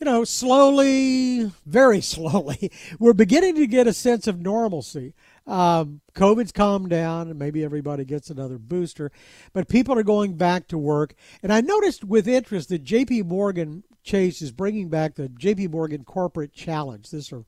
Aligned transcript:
you 0.00 0.04
know, 0.04 0.24
slowly, 0.24 1.50
very 1.66 2.00
slowly, 2.14 2.70
we're 2.98 3.12
beginning 3.12 3.56
to 3.56 3.66
get 3.66 3.86
a 3.86 3.92
sense 3.92 4.26
of 4.26 4.40
normalcy. 4.40 5.14
Um, 5.46 6.02
COVID's 6.14 6.52
calmed 6.52 6.90
down, 6.90 7.28
and 7.28 7.38
maybe 7.38 7.64
everybody 7.64 8.04
gets 8.04 8.28
another 8.28 8.58
booster, 8.58 9.10
but 9.54 9.68
people 9.68 9.98
are 9.98 10.02
going 10.02 10.34
back 10.34 10.68
to 10.68 10.78
work. 10.78 11.14
And 11.42 11.52
I 11.52 11.62
noticed 11.62 12.04
with 12.04 12.28
interest 12.28 12.68
that 12.68 12.84
J.P. 12.84 13.22
Morgan 13.22 13.82
Chase 14.02 14.42
is 14.42 14.52
bringing 14.52 14.90
back 14.90 15.14
the 15.14 15.28
J.P. 15.30 15.68
Morgan 15.68 16.04
Corporate 16.04 16.52
Challenge. 16.52 17.10
This 17.10 17.32
are, 17.32 17.44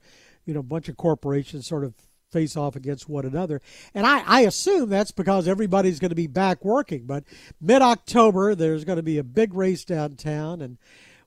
you 0.46 0.54
know, 0.54 0.60
a 0.60 0.62
bunch 0.62 0.88
of 0.88 0.96
corporations 0.96 1.66
sort 1.66 1.84
of 1.84 1.94
face 2.30 2.56
off 2.56 2.76
against 2.76 3.08
one 3.08 3.26
another. 3.26 3.60
And 3.94 4.06
I, 4.06 4.22
I 4.26 4.40
assume 4.42 4.88
that's 4.88 5.10
because 5.10 5.48
everybody's 5.48 5.98
going 5.98 6.10
to 6.10 6.14
be 6.14 6.26
back 6.26 6.64
working. 6.64 7.06
But 7.06 7.24
mid 7.60 7.82
October, 7.82 8.54
there's 8.54 8.84
going 8.84 8.96
to 8.96 9.02
be 9.02 9.18
a 9.18 9.24
big 9.24 9.52
race 9.52 9.84
downtown, 9.84 10.62
and 10.62 10.78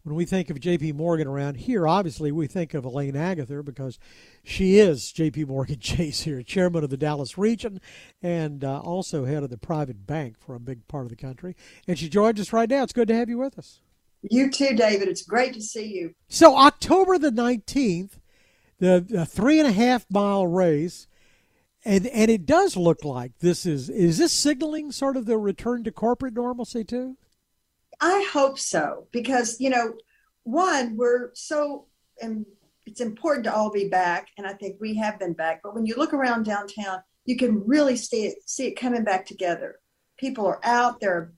when 0.03 0.15
we 0.15 0.25
think 0.25 0.49
of 0.49 0.59
JP 0.59 0.95
Morgan 0.95 1.27
around 1.27 1.55
here, 1.55 1.87
obviously 1.87 2.31
we 2.31 2.45
think 2.45 2.73
of 2.73 2.83
Elaine 2.83 3.15
Agather 3.15 3.63
because 3.63 3.97
she 4.43 4.77
is 4.77 5.13
JP 5.13 5.47
Morgan 5.47 5.79
Chase 5.81 6.21
here, 6.21 6.43
chairman 6.43 6.83
of 6.83 6.89
the 6.89 6.97
Dallas 6.97 7.37
region 7.37 7.79
and 8.21 8.63
uh, 8.63 8.79
also 8.79 9.25
head 9.25 9.43
of 9.43 9.49
the 9.49 9.57
private 9.57 10.05
bank 10.05 10.37
for 10.37 10.55
a 10.55 10.59
big 10.59 10.87
part 10.87 11.05
of 11.05 11.09
the 11.09 11.15
country. 11.15 11.55
And 11.87 11.97
she 11.97 12.09
joins 12.09 12.39
us 12.39 12.51
right 12.51 12.69
now. 12.69 12.83
It's 12.83 12.93
good 12.93 13.07
to 13.07 13.15
have 13.15 13.29
you 13.29 13.37
with 13.37 13.57
us. 13.57 13.79
You 14.29 14.51
too, 14.51 14.75
David. 14.75 15.07
It's 15.07 15.23
great 15.23 15.53
to 15.53 15.61
see 15.61 15.85
you. 15.85 16.13
So, 16.29 16.55
October 16.57 17.17
the 17.17 17.31
19th, 17.31 18.19
the, 18.79 19.05
the 19.07 19.25
three 19.25 19.59
and 19.59 19.67
a 19.67 19.73
half 19.73 20.05
mile 20.09 20.47
race. 20.47 21.07
And, 21.85 22.07
and 22.07 22.31
it 22.31 22.45
does 22.45 22.77
look 22.77 23.03
like 23.03 23.39
this 23.39 23.65
is 23.65 23.89
is 23.89 24.17
this 24.17 24.31
signaling 24.31 24.93
sort 24.93 25.17
of 25.17 25.25
the 25.25 25.37
return 25.37 25.83
to 25.83 25.91
corporate 25.91 26.33
normalcy 26.33 26.85
too? 26.85 27.17
I 28.03 28.27
hope 28.33 28.59
so 28.59 29.07
because 29.13 29.61
you 29.61 29.69
know, 29.69 29.93
one 30.43 30.97
we're 30.97 31.29
so 31.35 31.85
and 32.21 32.45
it's 32.85 32.99
important 32.99 33.45
to 33.45 33.55
all 33.55 33.71
be 33.71 33.87
back, 33.87 34.27
and 34.37 34.45
I 34.45 34.51
think 34.51 34.75
we 34.81 34.93
have 34.95 35.17
been 35.17 35.31
back. 35.31 35.61
But 35.63 35.73
when 35.73 35.85
you 35.85 35.95
look 35.95 36.13
around 36.13 36.43
downtown, 36.43 37.01
you 37.23 37.37
can 37.37 37.65
really 37.65 37.95
see 37.95 38.25
it 38.25 38.39
see 38.45 38.67
it 38.67 38.77
coming 38.77 39.05
back 39.05 39.25
together. 39.25 39.79
People 40.17 40.45
are 40.45 40.59
out 40.65 40.99
there, 40.99 41.31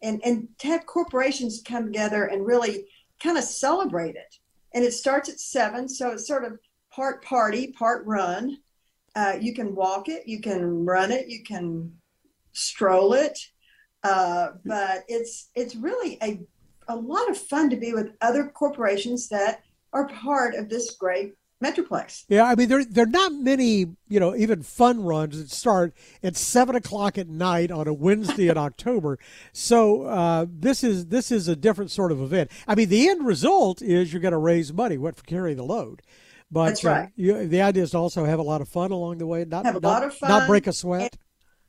and 0.00 0.20
and 0.24 0.46
to 0.58 0.68
have 0.68 0.86
corporations 0.86 1.60
come 1.66 1.86
together 1.86 2.26
and 2.26 2.46
really 2.46 2.86
kind 3.20 3.36
of 3.36 3.42
celebrate 3.42 4.14
it. 4.14 4.36
And 4.74 4.84
it 4.84 4.92
starts 4.92 5.28
at 5.28 5.40
seven, 5.40 5.88
so 5.88 6.12
it's 6.12 6.28
sort 6.28 6.44
of 6.44 6.56
part 6.92 7.24
party, 7.24 7.72
part 7.72 8.06
run. 8.06 8.58
Uh, 9.16 9.34
you 9.40 9.54
can 9.54 9.74
walk 9.74 10.08
it, 10.08 10.28
you 10.28 10.40
can 10.40 10.84
run 10.86 11.10
it, 11.10 11.26
you 11.26 11.42
can 11.42 11.92
stroll 12.52 13.12
it. 13.12 13.36
Uh, 14.02 14.48
but 14.64 15.04
it's 15.08 15.50
it's 15.54 15.76
really 15.76 16.18
a 16.22 16.40
a 16.88 16.96
lot 16.96 17.30
of 17.30 17.38
fun 17.38 17.70
to 17.70 17.76
be 17.76 17.92
with 17.92 18.12
other 18.20 18.48
corporations 18.48 19.28
that 19.28 19.62
are 19.92 20.08
part 20.08 20.54
of 20.54 20.68
this 20.68 20.96
great 20.96 21.34
metroplex. 21.62 22.24
Yeah, 22.28 22.44
I 22.44 22.54
mean 22.54 22.68
there 22.68 22.84
there 22.84 23.04
are 23.04 23.08
not 23.08 23.32
many 23.32 23.86
you 24.08 24.20
know 24.20 24.34
even 24.34 24.62
fun 24.62 25.02
runs 25.04 25.38
that 25.38 25.50
start 25.50 25.94
at 26.22 26.36
seven 26.36 26.74
o'clock 26.74 27.16
at 27.16 27.28
night 27.28 27.70
on 27.70 27.86
a 27.86 27.94
Wednesday 27.94 28.48
in 28.48 28.58
October. 28.68 29.18
So 29.52 30.02
uh, 30.02 30.46
this 30.50 30.82
is 30.82 31.06
this 31.06 31.30
is 31.30 31.48
a 31.48 31.56
different 31.56 31.90
sort 31.90 32.12
of 32.12 32.20
event. 32.20 32.50
I 32.66 32.74
mean 32.74 32.88
the 32.88 33.08
end 33.08 33.24
result 33.24 33.80
is 33.80 34.12
you're 34.12 34.22
going 34.22 34.32
to 34.32 34.38
raise 34.38 34.72
money, 34.72 34.98
what 34.98 35.16
for 35.16 35.24
carrying 35.24 35.56
the 35.56 35.64
load. 35.64 36.02
But 36.50 36.66
That's 36.66 36.84
right. 36.84 37.04
Uh, 37.04 37.08
you, 37.16 37.48
the 37.48 37.62
idea 37.62 37.82
is 37.82 37.92
to 37.92 37.98
also 37.98 38.26
have 38.26 38.38
a 38.38 38.42
lot 38.42 38.60
of 38.60 38.68
fun 38.68 38.90
along 38.90 39.18
the 39.18 39.26
way. 39.26 39.44
Not 39.46 39.64
have 39.64 39.76
a 39.76 39.80
not, 39.80 39.88
lot 39.88 40.04
of 40.04 40.14
fun. 40.14 40.28
Not 40.28 40.46
break 40.46 40.66
a 40.66 40.72
sweat. 40.72 41.16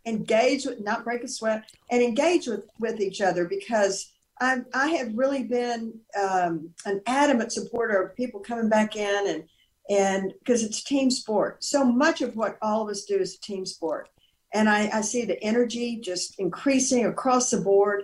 Engage 0.06 0.66
with 0.66 0.82
not 0.82 1.04
break 1.04 1.23
a 1.23 1.28
sweat 1.28 1.64
and 1.90 2.02
engage 2.02 2.48
with 2.48 2.66
with 2.80 3.00
each 3.00 3.22
other 3.22 3.46
because 3.46 4.12
i 4.42 4.58
I 4.73 4.90
have 4.90 5.18
really 5.18 5.44
been 5.44 5.94
um, 6.22 6.70
an 6.86 7.02
adamant 7.08 7.52
supporter 7.54 8.02
of 8.02 8.16
people 8.16 8.40
coming 8.40 8.70
back 8.70 8.96
in 8.96 9.28
and 9.28 9.44
and 9.90 10.34
because 10.40 10.64
it's 10.64 10.84
team 10.84 11.12
sport. 11.12 11.64
So 11.64 11.84
much 11.84 12.22
of 12.22 12.36
what 12.36 12.58
all 12.62 12.84
of 12.84 12.90
us 12.90 13.06
do 13.06 13.18
is 13.18 13.38
team 13.38 13.66
sport. 13.66 14.09
And 14.54 14.70
I, 14.70 14.90
I 14.94 15.02
see 15.02 15.26
the 15.26 15.42
energy 15.44 16.00
just 16.00 16.40
increasing 16.40 17.06
across 17.06 17.50
the 17.50 17.59
board 17.59 18.03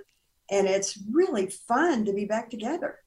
and 0.52 0.68
it's 0.68 0.98
really 1.12 1.48
fun 1.48 2.06
to 2.06 2.14
be 2.14 2.26
back 2.26 2.50
together 2.50 3.00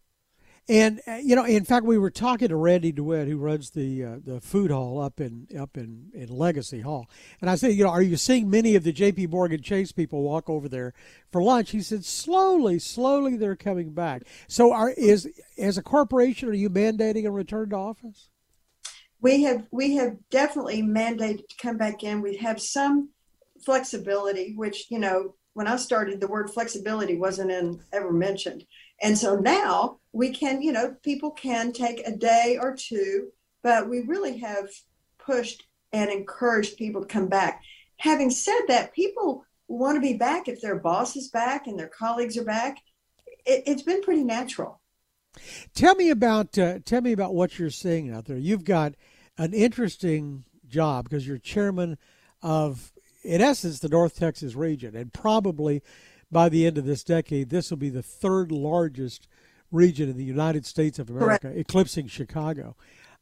and 0.69 1.01
uh, 1.09 1.15
you 1.15 1.35
know, 1.35 1.45
in 1.45 1.65
fact, 1.65 1.85
we 1.85 1.99
were 1.99 2.11
talking 2.11 2.49
to 2.49 2.57
Randy 2.57 2.93
DeWitt, 2.93 3.27
who 3.27 3.37
runs 3.37 3.71
the 3.71 4.05
uh, 4.05 4.17
the 4.25 4.41
food 4.41 4.71
hall 4.71 5.01
up 5.01 5.21
in 5.21 5.49
up 5.59 5.77
in, 5.77 6.11
in 6.15 6.29
Legacy 6.29 6.81
Hall, 6.81 7.11
and 7.41 7.51
I 7.51 7.57
said, 7.57 7.73
you 7.73 7.83
know, 7.83 7.91
are 7.91 8.03
you 8.03 8.17
seeing 8.17 8.49
many 8.49 8.77
of 8.77 8.85
the 8.85 8.93
J.P. 8.93 9.27
Morgan 9.27 9.61
Chase 9.61 9.91
people 9.91 10.23
walk 10.23 10.49
over 10.49 10.69
there 10.69 10.95
for 11.33 11.43
lunch? 11.43 11.71
He 11.71 11.81
said, 11.81 12.05
slowly, 12.05 12.79
slowly, 12.79 13.37
they're 13.37 13.57
coming 13.57 13.93
back. 13.93 14.23
So, 14.47 14.73
are 14.73 14.91
is 14.91 15.29
as 15.59 15.79
a 15.79 15.83
corporation, 15.83 16.49
are 16.49 16.55
you 16.55 16.71
mandating 16.71 17.27
a 17.27 17.31
return 17.31 17.71
to 17.71 17.77
office? 17.77 18.29
We 19.21 19.43
have 19.43 19.67
we 19.73 19.97
have 19.97 20.17
definitely 20.31 20.83
mandated 20.83 21.49
to 21.49 21.57
come 21.61 21.77
back 21.77 22.05
in. 22.05 22.23
We 22.23 22.37
have 22.37 22.61
some 22.61 23.11
flexibility, 23.65 24.55
which 24.55 24.87
you 24.91 25.01
know, 25.01 25.35
when 25.55 25.67
I 25.67 25.75
started, 25.75 26.21
the 26.21 26.29
word 26.29 26.51
flexibility 26.51 27.17
wasn't 27.17 27.51
in, 27.51 27.81
ever 27.93 28.13
mentioned. 28.13 28.65
And 29.03 29.19
so 29.19 29.37
now 29.37 29.99
we 30.13 30.31
can, 30.31 30.63
you 30.63 30.73
know, 30.73 30.95
people 31.03 31.33
can 31.33 31.73
take 31.73 32.07
a 32.07 32.17
day 32.17 32.59
or 32.61 32.75
two, 32.75 33.33
but 33.63 33.89
we 33.89 34.01
really 34.01 34.39
have 34.39 34.69
pushed 35.19 35.65
and 35.93 36.11
encouraged 36.11 36.77
people 36.77 37.03
to 37.03 37.07
come 37.07 37.29
back. 37.29 37.63
Having 37.99 38.31
said 38.31 38.61
that, 38.69 38.95
people 38.95 39.45
want 39.69 39.97
to 39.97 40.01
be 40.01 40.15
back 40.15 40.49
if 40.49 40.61
their 40.61 40.77
boss 40.77 41.17
is 41.17 41.29
back 41.29 41.67
and 41.67 41.79
their 41.79 41.89
colleagues 41.89 42.37
are 42.37 42.45
back. 42.45 42.79
It, 43.45 43.67
has 43.67 43.83
been 43.83 44.03
pretty 44.03 44.23
natural. 44.23 44.81
Tell 45.75 45.95
me 45.95 46.11
about 46.11 46.57
uh, 46.59 46.79
tell 46.85 47.01
me 47.01 47.13
about 47.13 47.35
what 47.35 47.59
you're 47.59 47.71
seeing 47.71 48.13
out 48.13 48.27
there. 48.27 48.37
You've 48.37 48.65
got 48.65 48.95
an 49.39 49.55
interesting 49.55 50.45
job 50.69 51.05
because 51.05 51.27
you're 51.27 51.39
chairman 51.39 51.97
of, 52.43 52.93
in 53.25 53.41
essence, 53.41 53.79
the 53.79 53.89
North 53.89 54.17
Texas 54.17 54.55
region, 54.55 54.95
and 54.95 55.13
probably 55.13 55.83
by 56.33 56.49
the 56.49 56.67
end 56.67 56.79
of 56.79 56.87
this 56.87 57.05
decade, 57.05 57.51
this 57.51 57.71
will 57.71 57.77
be 57.77 57.91
the 57.91 58.03
third 58.03 58.51
largest 58.51 59.29
region 59.71 60.09
in 60.09 60.17
the 60.17 60.25
United 60.25 60.65
States 60.67 60.99
of 60.99 61.11
America, 61.11 61.49
Correct. 61.49 61.59
eclipsing 61.61 62.09
Chicago. 62.09 62.75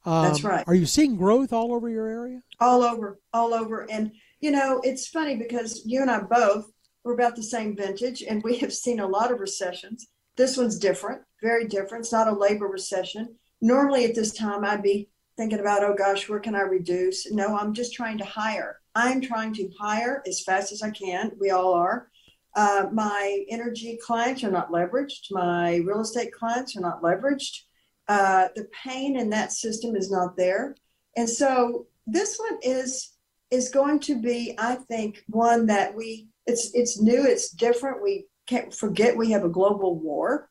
Um, 0.06 0.24
That's 0.24 0.44
right. 0.44 0.64
Are 0.66 0.74
you 0.74 0.86
seeing 0.86 1.16
growth 1.16 1.52
all 1.52 1.74
over 1.74 1.88
your 1.88 2.06
area? 2.06 2.42
All 2.60 2.82
over, 2.82 3.18
all 3.34 3.52
over. 3.52 3.90
And, 3.90 4.12
you 4.40 4.52
know, 4.52 4.80
it's 4.82 5.08
funny 5.08 5.36
because 5.36 5.82
you 5.84 6.00
and 6.00 6.10
I 6.10 6.20
both 6.20 6.70
were 7.04 7.12
about 7.12 7.36
the 7.36 7.42
same 7.42 7.76
vintage 7.76 8.22
and 8.22 8.42
we 8.42 8.56
have 8.58 8.72
seen 8.72 9.00
a 9.00 9.06
lot 9.06 9.32
of 9.32 9.40
recessions. 9.40 10.06
This 10.36 10.56
one's 10.56 10.78
different, 10.78 11.22
very 11.42 11.66
different. 11.66 12.04
It's 12.04 12.12
not 12.12 12.28
a 12.28 12.32
labor 12.32 12.66
recession. 12.66 13.34
Normally 13.60 14.04
at 14.04 14.14
this 14.14 14.32
time, 14.32 14.64
I'd 14.64 14.82
be 14.82 15.10
thinking 15.36 15.60
about, 15.60 15.82
oh 15.82 15.94
gosh, 15.96 16.28
where 16.28 16.40
can 16.40 16.54
I 16.54 16.60
reduce? 16.60 17.30
No, 17.30 17.56
I'm 17.56 17.74
just 17.74 17.92
trying 17.92 18.18
to 18.18 18.24
hire. 18.24 18.78
I'm 18.94 19.20
trying 19.20 19.52
to 19.54 19.68
hire 19.78 20.22
as 20.26 20.42
fast 20.42 20.72
as 20.72 20.82
I 20.82 20.90
can. 20.90 21.32
We 21.38 21.50
all 21.50 21.74
are. 21.74 22.09
Uh, 22.54 22.86
my 22.92 23.44
energy 23.48 23.98
clients 24.04 24.42
are 24.42 24.50
not 24.50 24.72
leveraged. 24.72 25.30
My 25.30 25.76
real 25.76 26.00
estate 26.00 26.32
clients 26.32 26.76
are 26.76 26.80
not 26.80 27.02
leveraged. 27.02 27.60
Uh, 28.08 28.48
the 28.56 28.68
pain 28.84 29.18
in 29.18 29.30
that 29.30 29.52
system 29.52 29.94
is 29.94 30.10
not 30.10 30.36
there. 30.36 30.74
And 31.16 31.28
so 31.28 31.86
this 32.06 32.38
one 32.38 32.58
is 32.62 33.12
is 33.50 33.68
going 33.68 33.98
to 33.98 34.20
be, 34.20 34.54
I 34.58 34.76
think, 34.76 35.24
one 35.28 35.66
that 35.66 35.94
we 35.94 36.28
it's 36.46 36.74
it's 36.74 37.00
new, 37.00 37.24
it's 37.24 37.50
different. 37.50 38.02
We 38.02 38.26
can't 38.46 38.74
forget 38.74 39.16
we 39.16 39.30
have 39.30 39.44
a 39.44 39.48
global 39.48 39.98
war 39.98 40.50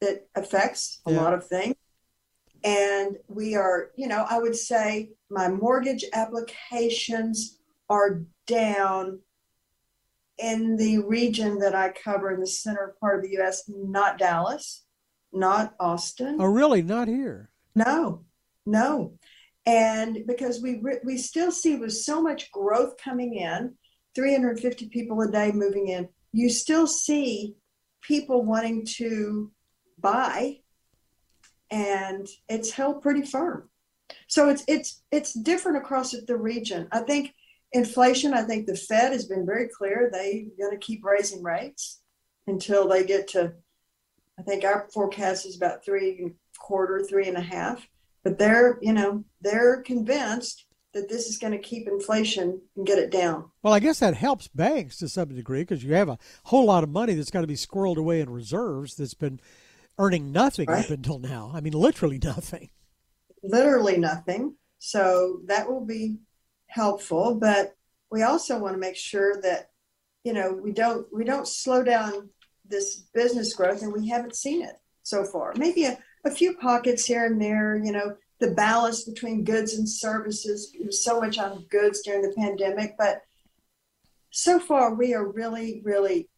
that 0.00 0.28
affects 0.34 1.00
a 1.06 1.12
yeah. 1.12 1.20
lot 1.20 1.34
of 1.34 1.46
things. 1.46 1.74
And 2.62 3.16
we 3.26 3.56
are, 3.56 3.90
you 3.96 4.06
know, 4.06 4.26
I 4.28 4.38
would 4.38 4.56
say 4.56 5.10
my 5.30 5.48
mortgage 5.48 6.04
applications 6.12 7.58
are 7.88 8.22
down 8.46 9.20
in 10.40 10.76
the 10.76 10.98
region 10.98 11.58
that 11.58 11.74
I 11.74 11.90
cover 11.90 12.32
in 12.32 12.40
the 12.40 12.46
center 12.46 12.94
part 13.00 13.18
of 13.18 13.22
the 13.22 13.36
U.S., 13.36 13.64
not 13.68 14.18
Dallas, 14.18 14.84
not 15.32 15.74
Austin. 15.78 16.38
Oh, 16.40 16.46
really? 16.46 16.82
Not 16.82 17.08
here? 17.08 17.50
No, 17.74 18.24
no. 18.66 19.14
And 19.66 20.24
because 20.26 20.60
we 20.60 20.80
we 21.04 21.18
still 21.18 21.52
see 21.52 21.76
with 21.76 21.92
so 21.92 22.22
much 22.22 22.50
growth 22.50 22.94
coming 22.96 23.34
in, 23.34 23.74
350 24.14 24.88
people 24.88 25.20
a 25.20 25.30
day 25.30 25.52
moving 25.52 25.88
in, 25.88 26.08
you 26.32 26.48
still 26.48 26.86
see 26.86 27.54
people 28.00 28.44
wanting 28.44 28.86
to 28.86 29.52
buy, 29.98 30.60
and 31.70 32.26
it's 32.48 32.70
held 32.70 33.02
pretty 33.02 33.22
firm. 33.22 33.68
So 34.26 34.48
it's 34.48 34.64
it's 34.66 35.02
it's 35.12 35.34
different 35.34 35.78
across 35.78 36.12
the 36.12 36.36
region. 36.36 36.88
I 36.90 37.00
think 37.00 37.34
Inflation, 37.72 38.34
I 38.34 38.42
think 38.42 38.66
the 38.66 38.76
Fed 38.76 39.12
has 39.12 39.26
been 39.26 39.46
very 39.46 39.68
clear 39.68 40.08
they're 40.12 40.42
going 40.58 40.72
to 40.78 40.84
keep 40.84 41.04
raising 41.04 41.42
rates 41.42 42.00
until 42.46 42.88
they 42.88 43.04
get 43.04 43.28
to, 43.28 43.52
I 44.38 44.42
think 44.42 44.64
our 44.64 44.88
forecast 44.92 45.46
is 45.46 45.56
about 45.56 45.84
three 45.84 46.32
quarter, 46.58 47.02
three 47.08 47.28
and 47.28 47.36
a 47.36 47.40
half. 47.42 47.86
But 48.24 48.38
they're, 48.38 48.78
you 48.82 48.92
know, 48.92 49.24
they're 49.40 49.82
convinced 49.82 50.66
that 50.92 51.08
this 51.08 51.28
is 51.28 51.38
going 51.38 51.52
to 51.52 51.58
keep 51.58 51.86
inflation 51.86 52.60
and 52.76 52.84
get 52.86 52.98
it 52.98 53.10
down. 53.12 53.48
Well, 53.62 53.72
I 53.72 53.78
guess 53.78 54.00
that 54.00 54.14
helps 54.14 54.48
banks 54.48 54.98
to 54.98 55.08
some 55.08 55.28
degree 55.28 55.60
because 55.62 55.84
you 55.84 55.94
have 55.94 56.08
a 56.08 56.18
whole 56.44 56.64
lot 56.66 56.82
of 56.82 56.90
money 56.90 57.14
that's 57.14 57.30
got 57.30 57.42
to 57.42 57.46
be 57.46 57.54
squirreled 57.54 57.96
away 57.96 58.20
in 58.20 58.28
reserves 58.28 58.96
that's 58.96 59.14
been 59.14 59.38
earning 59.98 60.32
nothing 60.32 60.68
Right. 60.68 60.84
up 60.84 60.90
until 60.90 61.20
now. 61.20 61.52
I 61.54 61.60
mean, 61.60 61.72
literally 61.74 62.18
nothing. 62.22 62.70
literally 63.44 63.96
nothing. 63.98 64.56
So 64.80 65.40
that 65.46 65.70
will 65.70 65.84
be 65.84 66.18
helpful, 66.70 67.34
but 67.34 67.76
we 68.10 68.22
also 68.22 68.58
want 68.58 68.74
to 68.74 68.80
make 68.80 68.96
sure 68.96 69.40
that 69.42 69.70
you 70.24 70.32
know 70.32 70.52
we 70.52 70.72
don't 70.72 71.06
we 71.12 71.24
don't 71.24 71.48
slow 71.48 71.82
down 71.82 72.30
this 72.64 73.04
business 73.14 73.54
growth, 73.54 73.82
and 73.82 73.92
we 73.92 74.08
haven't 74.08 74.36
seen 74.36 74.62
it 74.62 74.76
so 75.02 75.24
far. 75.24 75.52
Maybe 75.56 75.84
a, 75.84 75.98
a 76.24 76.30
few 76.30 76.56
pockets 76.56 77.04
here 77.04 77.26
and 77.26 77.40
there. 77.40 77.76
You 77.76 77.92
know, 77.92 78.16
the 78.38 78.52
balance 78.52 79.04
between 79.04 79.44
goods 79.44 79.74
and 79.74 79.88
services. 79.88 80.74
Was 80.84 81.04
so 81.04 81.20
much 81.20 81.38
on 81.38 81.66
goods 81.70 82.02
during 82.02 82.22
the 82.22 82.34
pandemic, 82.36 82.94
but 82.98 83.22
so 84.30 84.58
far 84.58 84.94
we 84.94 85.14
are 85.14 85.26
really, 85.26 85.82
really 85.84 86.28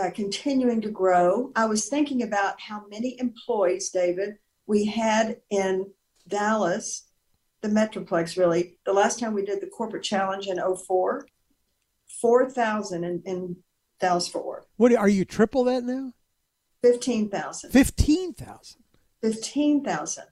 uh, 0.00 0.10
continuing 0.14 0.80
to 0.80 0.90
grow. 0.90 1.50
I 1.56 1.66
was 1.66 1.88
thinking 1.88 2.22
about 2.22 2.60
how 2.60 2.84
many 2.88 3.18
employees, 3.18 3.90
David, 3.90 4.38
we 4.66 4.86
had 4.86 5.38
in 5.50 5.90
Dallas, 6.28 7.08
the 7.62 7.68
Metroplex, 7.68 8.36
really. 8.36 8.76
The 8.84 8.92
last 8.92 9.18
time 9.18 9.32
we 9.32 9.44
did 9.44 9.60
the 9.60 9.66
corporate 9.68 10.02
challenge 10.02 10.48
in 10.48 10.60
04, 10.60 11.26
4,000 12.20 13.04
in, 13.04 13.22
in 13.24 13.56
Dallas 14.00 14.28
Fort 14.28 14.44
Worth, 14.44 14.66
What 14.76 14.94
are 14.94 15.08
you 15.08 15.24
triple 15.24 15.64
that 15.64 15.84
now? 15.84 16.12
15,000. 16.82 17.70
Fifteen 17.70 18.34
thousand. 18.34 18.82
15,000. 19.22 20.24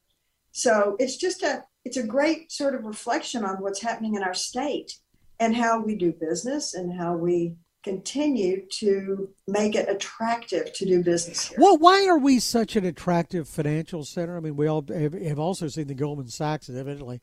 So 0.50 0.96
it's 0.98 1.16
just 1.16 1.44
a 1.44 1.64
it's 1.84 1.96
a 1.96 2.02
great 2.02 2.50
sort 2.50 2.74
of 2.74 2.84
reflection 2.84 3.44
on 3.44 3.62
what's 3.62 3.80
happening 3.80 4.16
in 4.16 4.22
our 4.24 4.34
state 4.34 4.98
and 5.38 5.54
how 5.54 5.80
we 5.80 5.94
do 5.94 6.12
business 6.12 6.74
and 6.74 6.92
how 7.00 7.16
we 7.16 7.54
continue 7.82 8.66
to 8.78 9.28
make 9.46 9.74
it 9.74 9.88
attractive 9.88 10.72
to 10.74 10.84
do 10.84 11.02
business 11.02 11.48
here. 11.48 11.58
Well, 11.60 11.78
why 11.78 12.06
are 12.06 12.18
we 12.18 12.38
such 12.38 12.76
an 12.76 12.84
attractive 12.84 13.48
financial 13.48 14.04
center? 14.04 14.36
I 14.36 14.40
mean, 14.40 14.56
we 14.56 14.66
all 14.66 14.84
have, 14.88 15.14
have 15.14 15.38
also 15.38 15.68
seen 15.68 15.86
the 15.86 15.94
Goldman 15.94 16.28
Sachs 16.28 16.68
is 16.68 16.76
evidently 16.76 17.20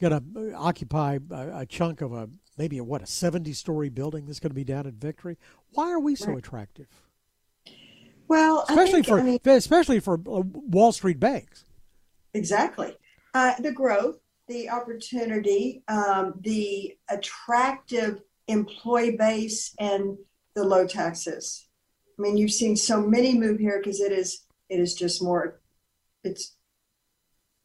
going 0.00 0.12
to 0.12 0.54
occupy 0.54 1.18
a, 1.30 1.60
a 1.60 1.66
chunk 1.66 2.00
of 2.00 2.12
a 2.12 2.28
maybe 2.56 2.78
a, 2.78 2.84
what 2.84 3.02
a 3.02 3.06
seventy-story 3.06 3.88
building 3.90 4.26
that's 4.26 4.40
going 4.40 4.50
to 4.50 4.54
be 4.54 4.64
down 4.64 4.86
at 4.86 4.94
Victory. 4.94 5.36
Why 5.72 5.90
are 5.90 6.00
we 6.00 6.16
so 6.16 6.28
Right. 6.28 6.38
attractive, 6.38 6.88
Well, 8.28 8.64
I 8.68 8.72
especially 8.72 8.92
think, 9.02 9.06
for 9.06 9.20
I 9.20 9.22
mean, 9.22 9.38
especially 9.44 10.00
for 10.00 10.14
uh, 10.14 10.42
Wall 10.44 10.92
Street 10.92 11.20
banks? 11.20 11.64
Exactly. 12.34 12.96
Uh, 13.34 13.52
the 13.60 13.72
growth, 13.72 14.18
the 14.48 14.70
opportunity, 14.70 15.82
um, 15.88 16.34
the 16.40 16.96
attractive 17.10 18.22
employee 18.48 19.16
base, 19.16 19.74
and 19.78 20.16
the 20.54 20.64
low 20.64 20.86
taxes. 20.86 21.68
I 22.18 22.22
mean, 22.22 22.36
you've 22.36 22.52
seen 22.52 22.76
so 22.76 23.00
many 23.00 23.38
move 23.38 23.60
here 23.60 23.80
because 23.82 24.00
it 24.00 24.12
is 24.12 24.46
it 24.68 24.80
is 24.80 24.94
just 24.94 25.22
more. 25.22 25.60
It's 26.24 26.56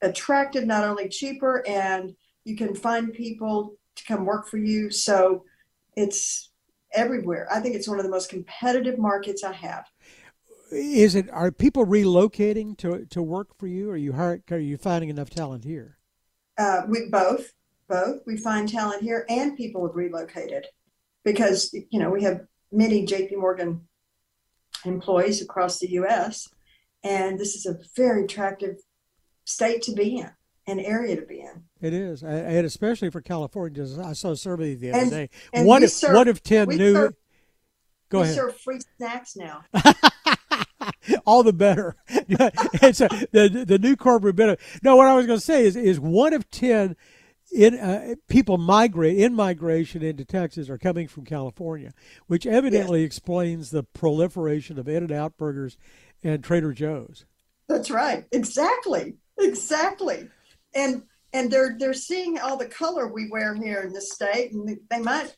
attractive, 0.01 0.65
not 0.65 0.83
only 0.83 1.09
cheaper, 1.09 1.63
and 1.67 2.15
you 2.45 2.55
can 2.55 2.75
find 2.75 3.13
people 3.13 3.75
to 3.95 4.05
come 4.05 4.25
work 4.25 4.47
for 4.47 4.57
you. 4.57 4.91
So 4.91 5.43
it's 5.95 6.51
everywhere. 6.93 7.47
I 7.51 7.59
think 7.59 7.75
it's 7.75 7.87
one 7.87 7.99
of 7.99 8.05
the 8.05 8.11
most 8.11 8.29
competitive 8.29 8.99
markets 8.99 9.43
I 9.43 9.53
have. 9.53 9.85
Is 10.71 11.15
it 11.15 11.29
are 11.31 11.51
people 11.51 11.85
relocating 11.85 12.77
to 12.79 13.05
to 13.05 13.21
work 13.21 13.57
for 13.57 13.67
you? 13.67 13.89
Or 13.89 13.93
are 13.93 13.97
you 13.97 14.13
hire, 14.13 14.43
are 14.51 14.57
you 14.57 14.77
finding 14.77 15.09
enough 15.09 15.29
talent 15.29 15.63
here? 15.63 15.97
uh, 16.57 16.81
we 16.87 17.09
both 17.09 17.51
both 17.87 18.21
we 18.25 18.37
find 18.37 18.67
talent 18.69 19.01
here 19.01 19.25
and 19.29 19.57
people 19.57 19.85
have 19.85 19.95
relocated 19.95 20.65
because 21.23 21.73
you 21.89 21.99
know 21.99 22.09
we 22.09 22.23
have 22.23 22.41
many 22.71 23.05
jp 23.05 23.37
morgan 23.37 23.81
employees 24.85 25.41
across 25.41 25.79
the 25.79 25.87
us 25.87 26.47
and 27.03 27.39
this 27.39 27.55
is 27.55 27.65
a 27.65 27.77
very 27.95 28.23
attractive 28.25 28.77
state 29.45 29.81
to 29.81 29.91
be 29.93 30.19
in 30.19 30.29
an 30.67 30.79
area 30.79 31.15
to 31.15 31.21
be 31.23 31.41
in 31.41 31.63
It 31.81 31.93
is, 31.93 32.23
and 32.23 32.65
especially 32.65 33.09
for 33.09 33.19
California. 33.19 33.85
I 34.01 34.13
saw 34.13 34.31
a 34.31 34.37
survey 34.37 34.75
the 34.75 34.91
other 34.91 34.99
And- 35.01 35.11
day. 35.11 35.29
and 35.53 35.67
One 35.67 35.83
of 35.83 35.89
serve- 35.89 36.15
one 36.15 36.27
of 36.29 36.41
ten 36.41 36.69
new. 36.69 36.93
serve- 36.93 37.15
Go 38.07 38.19
we 38.19 38.23
ahead. 38.23 38.35
serve 38.35 38.57
free 38.61 38.79
snacks 38.97 39.35
now 39.35 39.65
All 41.25 41.43
the 41.43 41.51
better. 41.53 41.95
it's 42.07 43.01
a, 43.01 43.07
the 43.31 43.63
the 43.67 43.77
new 43.79 43.95
corporate 43.95 44.35
benefit. 44.35 44.59
No, 44.83 44.95
what 44.95 45.07
I 45.07 45.15
was 45.15 45.25
going 45.25 45.39
to 45.39 45.45
say 45.45 45.65
is 45.65 45.75
is 45.75 45.99
one 45.99 46.33
of 46.33 46.49
ten 46.51 46.95
in 47.53 47.79
uh, 47.79 48.15
people 48.27 48.57
migrate 48.57 49.17
in 49.17 49.33
migration 49.33 50.01
into 50.01 50.25
Texas 50.25 50.69
are 50.69 50.77
coming 50.77 51.07
from 51.07 51.23
California, 51.23 51.93
which 52.27 52.45
evidently 52.45 53.03
explains 53.03 53.69
the 53.69 53.83
proliferation 53.83 54.79
of 54.79 54.87
In 54.87 55.03
and 55.03 55.11
Out 55.11 55.37
burgers 55.37 55.77
and 56.23 56.43
Trader 56.43 56.73
Joe's. 56.73 57.25
that's 57.67 57.91
right 57.91 58.25
exactly 58.31 59.15
exactly 59.39 60.27
and 60.73 61.03
and 61.33 61.51
they're 61.51 61.75
they're 61.79 61.93
seeing 61.93 62.39
all 62.39 62.57
the 62.57 62.65
color 62.65 63.07
we 63.07 63.29
wear 63.29 63.55
here 63.55 63.81
in 63.81 63.93
this 63.93 64.11
state 64.11 64.51
and 64.51 64.77
they 64.89 64.99
might 64.99 65.35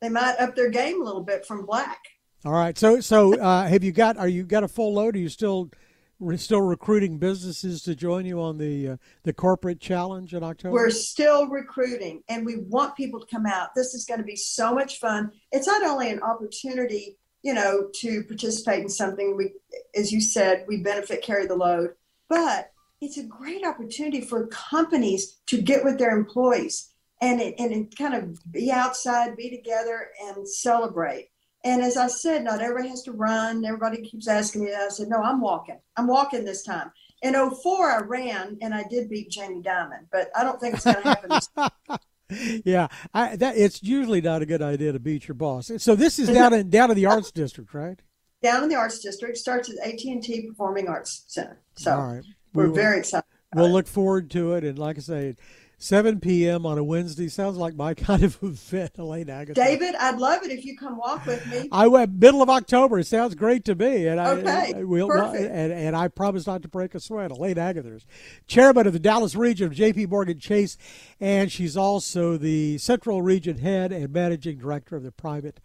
they 0.00 0.08
might 0.08 0.36
up 0.38 0.54
their 0.54 0.70
game 0.70 1.00
a 1.00 1.04
little 1.04 1.24
bit 1.24 1.44
from 1.46 1.64
black 1.66 1.98
All 2.44 2.52
right. 2.52 2.78
So 2.78 3.00
so 3.00 3.38
uh, 3.40 3.66
have 3.66 3.82
you 3.82 3.92
got 3.92 4.16
are 4.16 4.28
you 4.28 4.44
got 4.44 4.62
a 4.62 4.68
full 4.68 4.94
load? 4.94 5.16
Are 5.16 5.18
you 5.18 5.28
still 5.28 5.70
we're 6.18 6.36
still 6.36 6.62
recruiting 6.62 7.18
businesses 7.18 7.82
to 7.82 7.94
join 7.94 8.24
you 8.24 8.40
on 8.40 8.58
the 8.58 8.88
uh, 8.88 8.96
the 9.24 9.32
corporate 9.32 9.80
challenge 9.80 10.34
in 10.34 10.42
October? 10.42 10.72
We're 10.72 10.90
still 10.90 11.48
recruiting 11.48 12.22
and 12.28 12.46
we 12.46 12.56
want 12.56 12.96
people 12.96 13.20
to 13.20 13.26
come 13.26 13.46
out. 13.46 13.74
This 13.74 13.94
is 13.94 14.04
going 14.04 14.20
to 14.20 14.26
be 14.26 14.36
so 14.36 14.74
much 14.74 14.98
fun. 14.98 15.32
It's 15.52 15.66
not 15.66 15.82
only 15.82 16.10
an 16.10 16.22
opportunity, 16.22 17.18
you 17.42 17.54
know, 17.54 17.88
to 18.00 18.24
participate 18.24 18.82
in 18.82 18.88
something 18.88 19.36
we 19.36 19.52
as 19.94 20.12
you 20.12 20.20
said, 20.20 20.64
we 20.66 20.82
benefit 20.82 21.22
carry 21.22 21.46
the 21.46 21.56
load, 21.56 21.90
but 22.28 22.72
it's 23.00 23.18
a 23.18 23.24
great 23.24 23.64
opportunity 23.64 24.22
for 24.22 24.46
companies 24.46 25.38
to 25.46 25.60
get 25.60 25.84
with 25.84 25.98
their 25.98 26.16
employees 26.16 26.92
and 27.20 27.40
it, 27.40 27.54
and 27.58 27.72
it 27.72 27.96
kind 27.96 28.14
of 28.14 28.52
be 28.52 28.70
outside, 28.70 29.36
be 29.36 29.50
together 29.50 30.08
and 30.22 30.48
celebrate. 30.48 31.28
And 31.66 31.82
as 31.82 31.96
I 31.96 32.06
said, 32.06 32.44
not 32.44 32.62
everybody 32.62 32.88
has 32.90 33.02
to 33.02 33.12
run. 33.12 33.64
Everybody 33.64 34.00
keeps 34.00 34.28
asking 34.28 34.64
me. 34.64 34.72
I 34.72 34.86
said, 34.88 35.08
no, 35.08 35.16
I'm 35.20 35.40
walking. 35.40 35.80
I'm 35.96 36.06
walking 36.06 36.44
this 36.44 36.62
time. 36.62 36.92
In 37.22 37.34
04, 37.34 37.90
I 37.90 38.00
ran 38.02 38.56
and 38.62 38.72
I 38.72 38.84
did 38.88 39.08
beat 39.08 39.30
Jamie 39.30 39.62
Dimon, 39.62 40.06
but 40.12 40.30
I 40.36 40.44
don't 40.44 40.60
think 40.60 40.74
it's 40.76 40.84
going 40.84 40.96
to 40.96 41.02
happen 41.02 41.30
this 41.30 41.48
time. 41.48 42.60
yeah, 42.64 42.86
I, 43.12 43.34
that 43.36 43.56
it's 43.56 43.82
usually 43.82 44.20
not 44.20 44.42
a 44.42 44.46
good 44.46 44.62
idea 44.62 44.92
to 44.92 45.00
beat 45.00 45.26
your 45.26 45.34
boss. 45.34 45.72
So 45.78 45.96
this 45.96 46.20
is 46.20 46.28
down 46.28 46.54
in 46.54 46.70
down 46.70 46.90
in 46.90 46.96
the 46.96 47.06
arts 47.06 47.32
district, 47.32 47.74
right? 47.74 48.00
down 48.42 48.62
in 48.62 48.68
the 48.68 48.76
Arts 48.76 49.00
District. 49.00 49.36
Starts 49.36 49.70
at 49.70 49.78
AT&T 49.88 50.46
Performing 50.48 50.86
Arts 50.88 51.24
Center. 51.26 51.60
So 51.74 51.92
All 51.92 52.06
right. 52.06 52.22
we're 52.52 52.64
We 52.64 52.68
will- 52.68 52.76
very 52.76 52.98
excited. 52.98 53.24
We'll 53.54 53.70
look 53.70 53.86
forward 53.88 54.30
to 54.32 54.52
it, 54.54 54.64
and 54.64 54.78
like 54.78 54.98
I 54.98 55.00
say, 55.00 55.34
7 55.78 56.20
p.m. 56.20 56.64
on 56.64 56.78
a 56.78 56.84
Wednesday 56.84 57.28
sounds 57.28 57.56
like 57.58 57.74
my 57.74 57.92
kind 57.94 58.22
of 58.22 58.38
event, 58.42 58.92
Elaine 58.98 59.28
Agather. 59.28 59.52
David, 59.62 59.94
I'd 59.94 60.18
love 60.18 60.42
it 60.42 60.50
if 60.50 60.64
you 60.64 60.76
come 60.76 60.96
walk 60.96 61.26
with 61.26 61.46
me. 61.48 61.68
I 61.70 61.86
went 61.86 62.14
middle 62.14 62.40
of 62.42 62.48
October. 62.48 62.98
It 62.98 63.06
sounds 63.06 63.34
great 63.34 63.64
to 63.66 63.74
me, 63.74 64.06
and 64.06 64.18
I 64.18 64.30
Okay, 64.30 64.72
uh, 64.72 64.78
I- 64.78 64.84
we'll, 64.84 65.08
perfect. 65.08 65.50
and, 65.52 65.72
and 65.72 65.94
I 65.94 66.08
promise 66.08 66.46
not 66.46 66.62
to 66.62 66.68
break 66.68 66.94
a 66.94 67.00
sweat. 67.00 67.30
Elaine 67.30 67.58
Agather's, 67.58 68.06
chairman 68.46 68.86
of 68.86 68.94
the 68.94 68.98
Dallas 68.98 69.34
region 69.34 69.66
of 69.66 69.74
J.P. 69.74 70.06
Morgan 70.06 70.38
Chase, 70.38 70.78
and 71.20 71.52
she's 71.52 71.76
also 71.76 72.36
the 72.38 72.78
Central 72.78 73.20
Region 73.20 73.58
head 73.58 73.92
and 73.92 74.12
managing 74.12 74.58
director 74.58 74.96
of 74.96 75.02
the 75.02 75.12
private 75.12 75.60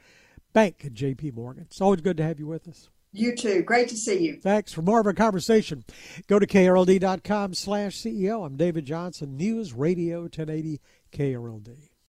bank 0.51 0.81
at 0.85 0.93
J.P. 0.93 1.31
Morgan. 1.31 1.63
It's 1.69 1.79
always 1.79 2.01
good 2.01 2.17
to 2.17 2.23
have 2.23 2.37
you 2.39 2.47
with 2.47 2.67
us. 2.67 2.89
You 3.13 3.35
too. 3.35 3.61
Great 3.61 3.89
to 3.89 3.97
see 3.97 4.19
you. 4.19 4.39
Thanks. 4.41 4.71
For 4.71 4.81
more 4.81 5.01
of 5.01 5.05
our 5.05 5.13
conversation, 5.13 5.83
go 6.27 6.39
to 6.39 6.47
krld.com 6.47 7.53
slash 7.53 7.97
CEO. 7.97 8.45
I'm 8.45 8.55
David 8.55 8.85
Johnson, 8.85 9.35
News 9.35 9.73
Radio 9.73 10.21
1080 10.21 10.79
KRLD. 11.11 11.90